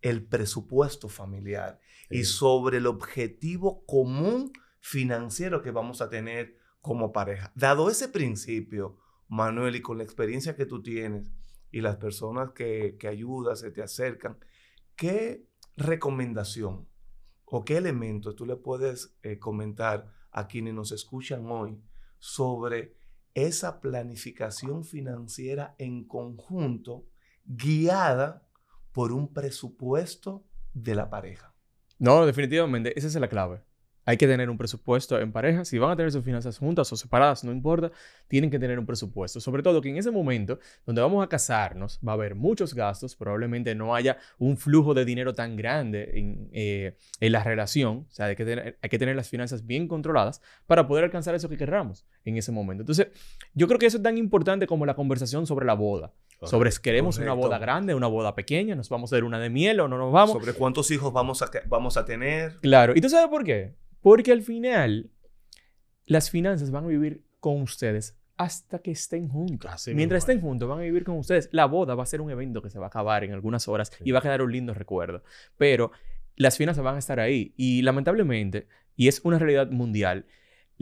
[0.03, 7.53] el presupuesto familiar y sobre el objetivo común financiero que vamos a tener como pareja.
[7.57, 11.31] Dado ese principio, Manuel, y con la experiencia que tú tienes
[11.73, 14.39] y las personas que, que ayudas, se te acercan,
[14.95, 15.45] ¿qué
[15.77, 16.89] recomendación
[17.45, 21.81] o qué elementos tú le puedes eh, comentar a quienes nos escuchan hoy
[22.19, 22.97] sobre
[23.35, 27.07] esa planificación financiera en conjunto
[27.45, 28.47] guiada
[28.93, 31.55] por un presupuesto de la pareja?
[31.99, 33.63] No, definitivamente, esa es la clave.
[34.11, 35.65] Hay que tener un presupuesto en pareja.
[35.65, 37.93] Si van a tener sus finanzas juntas o separadas, no importa,
[38.27, 39.39] tienen que tener un presupuesto.
[39.41, 43.15] Sobre todo que en ese momento donde vamos a casarnos va a haber muchos gastos,
[43.15, 48.07] probablemente no haya un flujo de dinero tan grande en, eh, la relación.
[48.09, 51.37] O sea, hay que, tener, hay que tener las finanzas bien controladas para poder alcanzar
[51.37, 52.83] eso que querramos en ese momento.
[52.83, 53.09] Entonces,
[53.55, 56.13] yo creo que eso es tan importante como la conversación sobre la boda.
[56.43, 59.51] sobre si queremos una boda grande, una boda pequeña, nos vamos a hacer una de
[59.51, 60.33] miel o no nos vamos.
[60.33, 62.57] Sobre cuántos hijos vamos a, vamos a tener.
[62.57, 62.95] Claro.
[62.97, 63.75] ¿Y tú sabes por qué?
[64.01, 65.11] Porque al final,
[66.07, 69.89] las finanzas van a vivir con ustedes hasta que estén juntos.
[69.89, 71.51] Mientras estén juntos, van a vivir con ustedes.
[71.53, 73.93] La boda va a ser un evento que se va a acabar en algunas horas
[74.03, 75.23] y va a quedar un lindo recuerdo.
[75.59, 75.93] Pero
[76.37, 77.53] las finanzas van a estar ahí.
[77.59, 80.25] Y lamentablemente, y es una realidad mundial,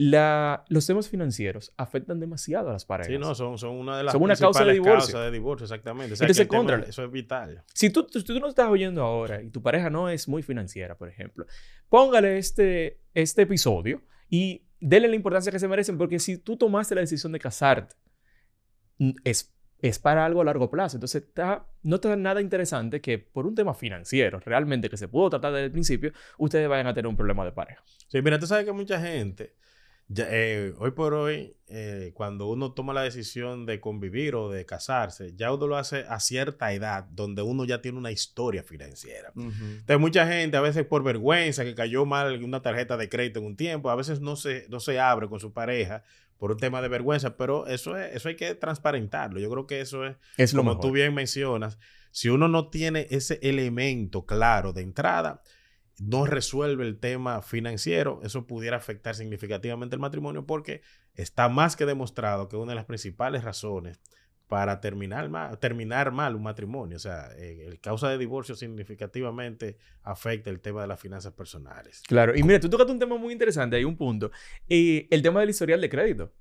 [0.01, 3.11] la, los temas financieros afectan demasiado a las parejas.
[3.11, 5.19] Sí, no, son, son una de las son una causa de divorcio.
[5.19, 6.13] De divorcio, exactamente.
[6.13, 7.65] Entonces, contra, eso es vital.
[7.73, 10.97] Si tú, tú, tú, no estás oyendo ahora y tu pareja no es muy financiera,
[10.97, 11.45] por ejemplo,
[11.89, 16.95] póngale este, este episodio y déle la importancia que se merecen, porque si tú tomaste
[16.95, 17.97] la decisión de casarte,
[19.25, 20.95] es, es para algo a largo plazo.
[20.95, 25.29] Entonces, está, no está nada interesante que por un tema financiero, realmente que se pudo
[25.29, 27.83] tratar desde el principio, ustedes vayan a tener un problema de pareja.
[28.07, 29.59] Sí, mira, tú sabes que mucha gente
[30.15, 35.33] eh, hoy por hoy, eh, cuando uno toma la decisión de convivir o de casarse,
[35.35, 39.31] ya uno lo hace a cierta edad, donde uno ya tiene una historia financiera.
[39.35, 43.45] Entonces, mucha gente, a veces por vergüenza, que cayó mal una tarjeta de crédito en
[43.45, 46.03] un tiempo, a veces no se, no se abre con su pareja
[46.37, 49.39] por un tema de vergüenza, pero eso, es, eso hay que transparentarlo.
[49.39, 51.77] Yo creo que eso es, es lo como tú bien mencionas,
[52.11, 55.43] si uno no tiene ese elemento claro de entrada,
[55.99, 60.81] no resuelve el tema financiero, eso pudiera afectar significativamente el matrimonio porque
[61.15, 63.99] está más que demostrado que una de las principales razones
[64.47, 69.77] para terminar mal, terminar mal un matrimonio, o sea, eh, el causa de divorcio significativamente
[70.01, 72.01] afecta el tema de las finanzas personales.
[72.07, 74.31] Claro, y mira, tú tocaste un tema muy interesante, hay un punto,
[74.67, 76.33] y el tema del historial de crédito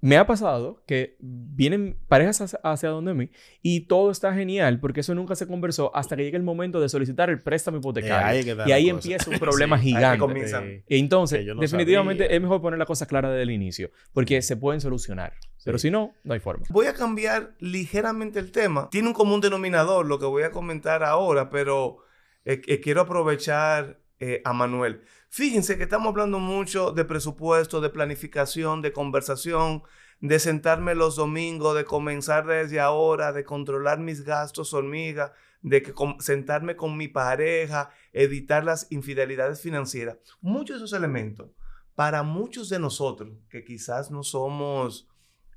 [0.00, 3.30] me ha pasado que vienen parejas hacia, donde mí
[3.62, 6.88] y todo está genial porque eso nunca se conversó hasta que llega el momento de
[6.88, 8.56] solicitar el préstamo hipotecario.
[8.66, 10.84] y ahí empieza un problema gigante.
[10.88, 14.80] y entonces, definitivamente es mejor poner la cosa clara desde el inicio porque se pueden
[14.80, 15.34] solucionar.
[15.64, 16.66] Pero si no, no hay forma.
[16.70, 18.88] Voy a cambiar ligeramente el tema.
[18.90, 21.98] Tiene un común denominador lo que voy a comentar ahora, pero
[22.44, 25.02] eh, eh, quiero aprovechar eh, a Manuel.
[25.30, 29.82] Fíjense que estamos hablando mucho de presupuesto, de planificación, de conversación,
[30.20, 35.94] de sentarme los domingos, de comenzar desde ahora, de controlar mis gastos hormiga, de que,
[36.18, 40.18] sentarme con mi pareja, evitar las infidelidades financieras.
[40.42, 41.50] Muchos de esos elementos,
[41.94, 45.08] para muchos de nosotros, que quizás no somos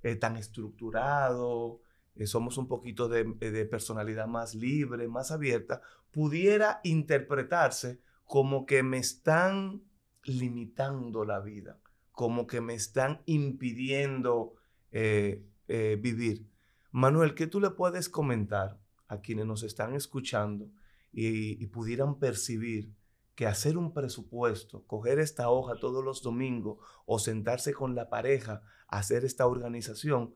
[0.03, 1.79] eh, tan estructurados,
[2.15, 7.99] eh, somos un poquito de, de personalidad más libre, más abierta, pudiera interpretarse
[8.33, 9.83] como que me están
[10.23, 11.79] limitando la vida,
[12.11, 14.55] como que me están impidiendo
[14.91, 16.49] eh, eh, vivir.
[16.89, 20.71] Manuel, ¿qué tú le puedes comentar a quienes nos están escuchando
[21.11, 22.95] y, pudieran percibir
[23.35, 28.63] que hacer un presupuesto, coger esta hoja todos los domingos o sentarse con la pareja
[28.87, 30.33] a hacer esta organización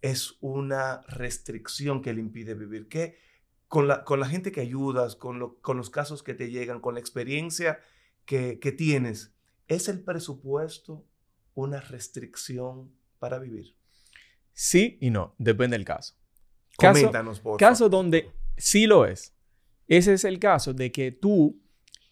[0.00, 2.86] es una restricción que le impide vivir?
[2.86, 3.18] ¿Qué,
[3.72, 6.92] con la, con la gente que ayudas, con, con los casos que te llegan, con
[6.92, 7.80] la experiencia
[8.26, 9.34] que, que tienes,
[9.66, 11.06] ¿es el presupuesto
[11.54, 13.74] una restricción para vivir?
[14.52, 16.16] Sí y no, depende del caso.
[16.76, 19.34] Coméntanos, por Caso donde sí lo es.
[19.88, 21.58] Ese es el caso de que tú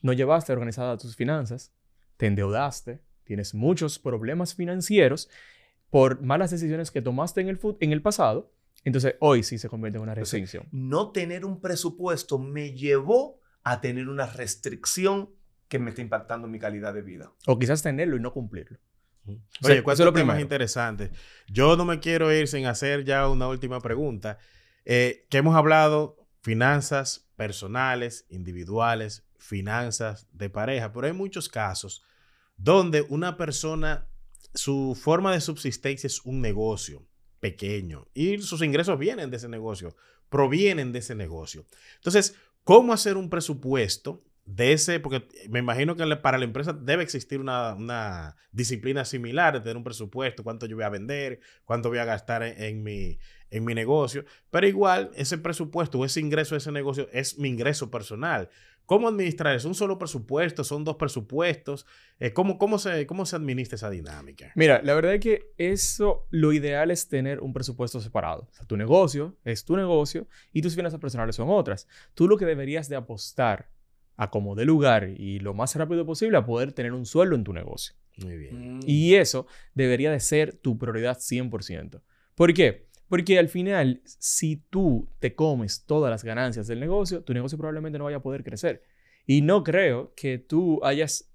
[0.00, 1.74] no llevaste organizadas tus finanzas,
[2.16, 5.28] te endeudaste, tienes muchos problemas financieros
[5.90, 8.50] por malas decisiones que tomaste en el, en el pasado
[8.84, 10.66] entonces, hoy sí se convierte en una restricción.
[10.72, 15.30] no tener un presupuesto me llevó a tener una restricción
[15.68, 17.32] que me está impactando en mi calidad de vida.
[17.46, 18.78] O quizás tenerlo y no cumplirlo.
[19.62, 21.12] Oye, ¿cuál es lo más interesante?
[21.46, 24.38] Yo no me quiero ir sin hacer ya una última pregunta.
[24.84, 32.02] Eh, que hemos hablado finanzas personales, individuales, finanzas de pareja, pero hay muchos casos
[32.56, 34.08] donde una persona,
[34.54, 37.06] su forma de subsistencia es un negocio
[37.40, 39.96] pequeño y sus ingresos vienen de ese negocio,
[40.28, 41.66] provienen de ese negocio.
[41.96, 45.00] Entonces, ¿cómo hacer un presupuesto de ese?
[45.00, 49.84] Porque me imagino que para la empresa debe existir una, disciplina similar de tener un
[49.84, 53.18] presupuesto, cuánto yo voy a vender, cuánto voy a gastar en, mi,
[53.50, 57.48] en mi negocio, pero igual ese presupuesto o ese ingreso de ese negocio es mi
[57.48, 58.50] ingreso personal.
[58.90, 59.68] ¿Cómo administrar eso?
[59.68, 60.64] ¿Un solo presupuesto?
[60.64, 61.86] ¿Son dos presupuestos?
[62.18, 64.50] Eh, ¿cómo, cómo, se, ¿Cómo se administra esa dinámica?
[64.56, 68.48] Mira, la verdad es que eso, lo ideal es tener un presupuesto separado.
[68.50, 71.86] O sea, tu negocio es tu negocio y tus finanzas personales son otras.
[72.14, 73.70] Tú lo que deberías de apostar
[74.16, 77.44] a como de lugar y lo más rápido posible a poder tener un sueldo en
[77.44, 77.94] tu negocio.
[78.16, 78.78] Muy bien.
[78.78, 78.80] Mm.
[78.86, 82.02] Y eso debería de ser tu prioridad 100%.
[82.34, 82.88] ¿Por qué?
[83.10, 87.98] Porque al final, si tú te comes todas las ganancias del negocio, tu negocio probablemente
[87.98, 88.84] no vaya a poder crecer.
[89.26, 91.28] Y no creo que tú hayas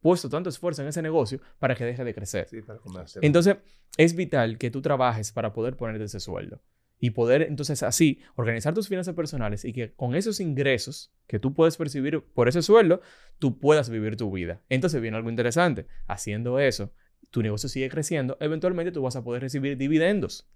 [0.00, 2.48] puesto tanto esfuerzo en ese negocio para que deje de crecer.
[2.48, 3.18] Sí, para comerse.
[3.20, 3.58] Entonces,
[3.98, 6.62] es vital que tú trabajes para poder ponerte ese sueldo
[6.98, 11.52] y poder entonces así organizar tus finanzas personales y que con esos ingresos que tú
[11.52, 13.02] puedes percibir por ese sueldo,
[13.38, 14.62] tú puedas vivir tu vida.
[14.70, 15.86] Entonces viene algo interesante.
[16.06, 16.94] Haciendo eso,
[17.28, 20.48] tu negocio sigue creciendo, eventualmente tú vas a poder recibir dividendos,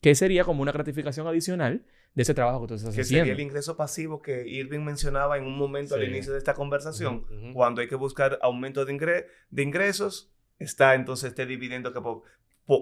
[0.00, 3.24] que sería como una gratificación adicional de ese trabajo que tú estás que haciendo.
[3.24, 6.06] sería el ingreso pasivo que Irving mencionaba en un momento al Sí.
[6.08, 7.24] inicio de esta conversación.
[7.26, 7.52] Ujú, ujú.
[7.54, 12.00] Cuando hay que buscar aumento de, ingre- de ingresos, está entonces este dividendo que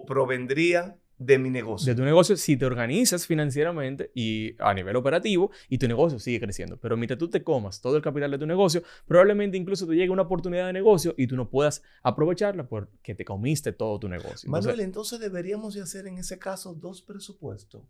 [0.07, 1.92] provendría de mi negocio.
[1.92, 6.40] de tu negocio si te organizas financieramente y a nivel operativo y tu negocio sigue
[6.40, 6.77] creciendo.
[6.79, 10.11] Pero mientras tú te comas todo el capital de tu negocio, probablemente incluso te llegue
[10.11, 14.46] una oportunidad de negocio y tú no puedas aprovecharla porque te comiste todo tu negocio.
[14.46, 17.83] Entonces, Manuel, entonces deberíamos de hacer en ese caso dos presupuestos.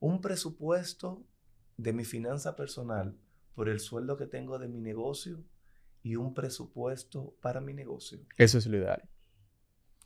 [0.00, 1.22] Un presupuesto
[1.76, 3.14] de mi finanza personal
[3.54, 5.44] por el sueldo que tengo de mi negocio
[6.02, 8.18] y un presupuesto para mi negocio.
[8.36, 9.08] eso es lo ideal.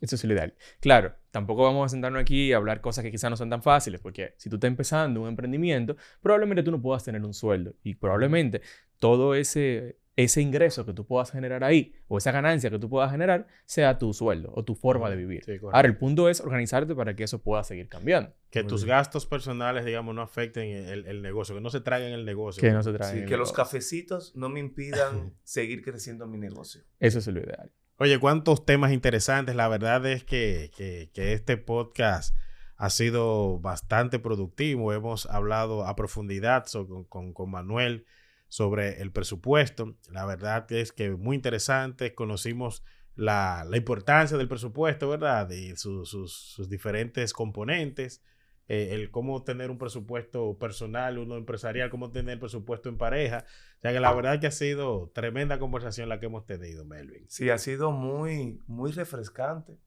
[0.01, 0.53] Eso es lo ideal.
[0.79, 3.99] Claro, tampoco vamos a sentarnos aquí y hablar cosas que quizás no son tan fáciles,
[3.99, 7.95] porque si tú estás empezando un emprendimiento, probablemente tú no puedas tener un sueldo y
[7.95, 8.61] probablemente
[8.99, 13.11] todo ese, ese ingreso que tú puedas generar ahí o esa ganancia que tú puedas
[13.11, 15.43] generar sea tu sueldo o tu forma de vivir.
[15.45, 15.57] Sí.
[15.71, 18.33] Ahora, el punto es organizarte para que eso pueda seguir cambiando.
[18.51, 18.95] que Muy tus bien.
[18.97, 22.61] gastos personales, digamos, no afecten el, el negocio, que no se traguen el negocio.
[22.61, 23.27] Que no se Sí, traigan.
[23.27, 26.81] que los cafecitos no me impidan seguir creciendo mi negocio.
[26.99, 27.71] Eso es lo ideal.
[27.99, 29.55] Oye, cuántos temas interesantes.
[29.55, 32.35] La verdad es que, que- que este podcast
[32.75, 34.93] ha sido bastante productivo.
[34.93, 38.05] Hemos hablado a profundidad con, con- con Manuel
[38.49, 39.95] sobre el presupuesto.
[40.11, 42.13] La verdad es que muy interesante.
[42.13, 42.83] Conocimos
[43.15, 45.49] la, la importancia del presupuesto, ¿verdad?
[45.49, 48.21] Y su- sus, sus diferentes componentes.
[48.67, 53.45] Eh, el cómo tener un presupuesto personal, uno empresarial, cómo tener presupuesto en pareja.
[53.77, 57.25] O sea que la verdad que ha sido tremenda conversación la que hemos tenido, Melvin.
[57.29, 59.77] Sí, ha sido muy, muy refrescante,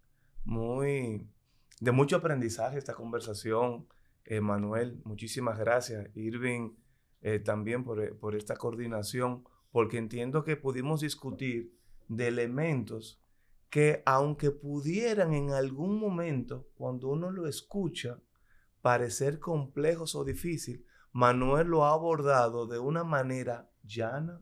[0.45, 1.27] muy
[1.81, 3.87] de mucho aprendizaje esta conversación.
[4.25, 6.09] Eh, Manuel, muchísimas gracias.
[6.15, 6.73] Irving,
[7.23, 11.75] eh, también por, eh, por esta coordinación, porque entiendo que pudimos discutir
[12.09, 13.23] de elementos
[13.71, 18.19] que aunque pudieran en algún momento, cuando uno lo escucha,
[18.83, 24.41] parecer complejos o difícil, Manuel lo ha abordado de una manera llana,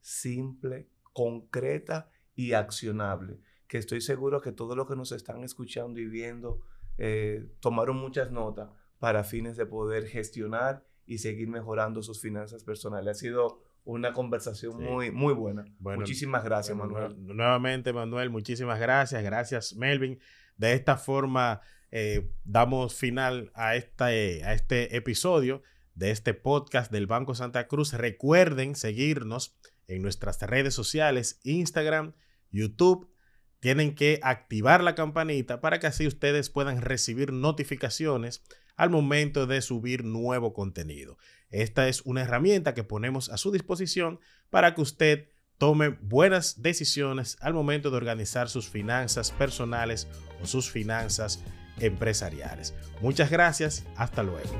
[0.00, 6.06] simple, concreta y accionable, que estoy seguro que todos los que nos están escuchando y
[6.06, 6.60] viendo
[6.98, 13.16] eh, tomaron muchas notas para fines de poder gestionar y seguir mejorando sus finanzas personales.
[13.16, 14.84] Ha sido una conversación Sí.
[14.84, 15.64] muy, muy buena.
[15.78, 17.16] Bueno, Muchísimas gracias, Bueno, Manuel.
[17.16, 19.22] nue- Nuevamente, Manuel, muchísimas gracias.
[19.24, 20.18] Gracias, Melvin.
[20.58, 25.62] De esta forma, eh, damos final a, esta, a este episodio
[25.94, 27.92] de este podcast del Banco Santa Cruz.
[27.92, 32.14] Recuerden seguirnos en nuestras redes sociales, Instagram,
[32.50, 33.10] YouTube.
[33.58, 38.42] Tienen que activar la campanita para que así ustedes puedan recibir notificaciones
[38.76, 41.18] al momento de subir nuevo contenido.
[41.50, 47.36] Esta es una herramienta que ponemos a su disposición para que usted tome buenas decisiones
[47.42, 50.08] al momento de organizar sus finanzas personales
[50.42, 51.44] o sus finanzas
[51.80, 52.74] empresariales.
[53.00, 54.50] Muchas gracias, hasta luego.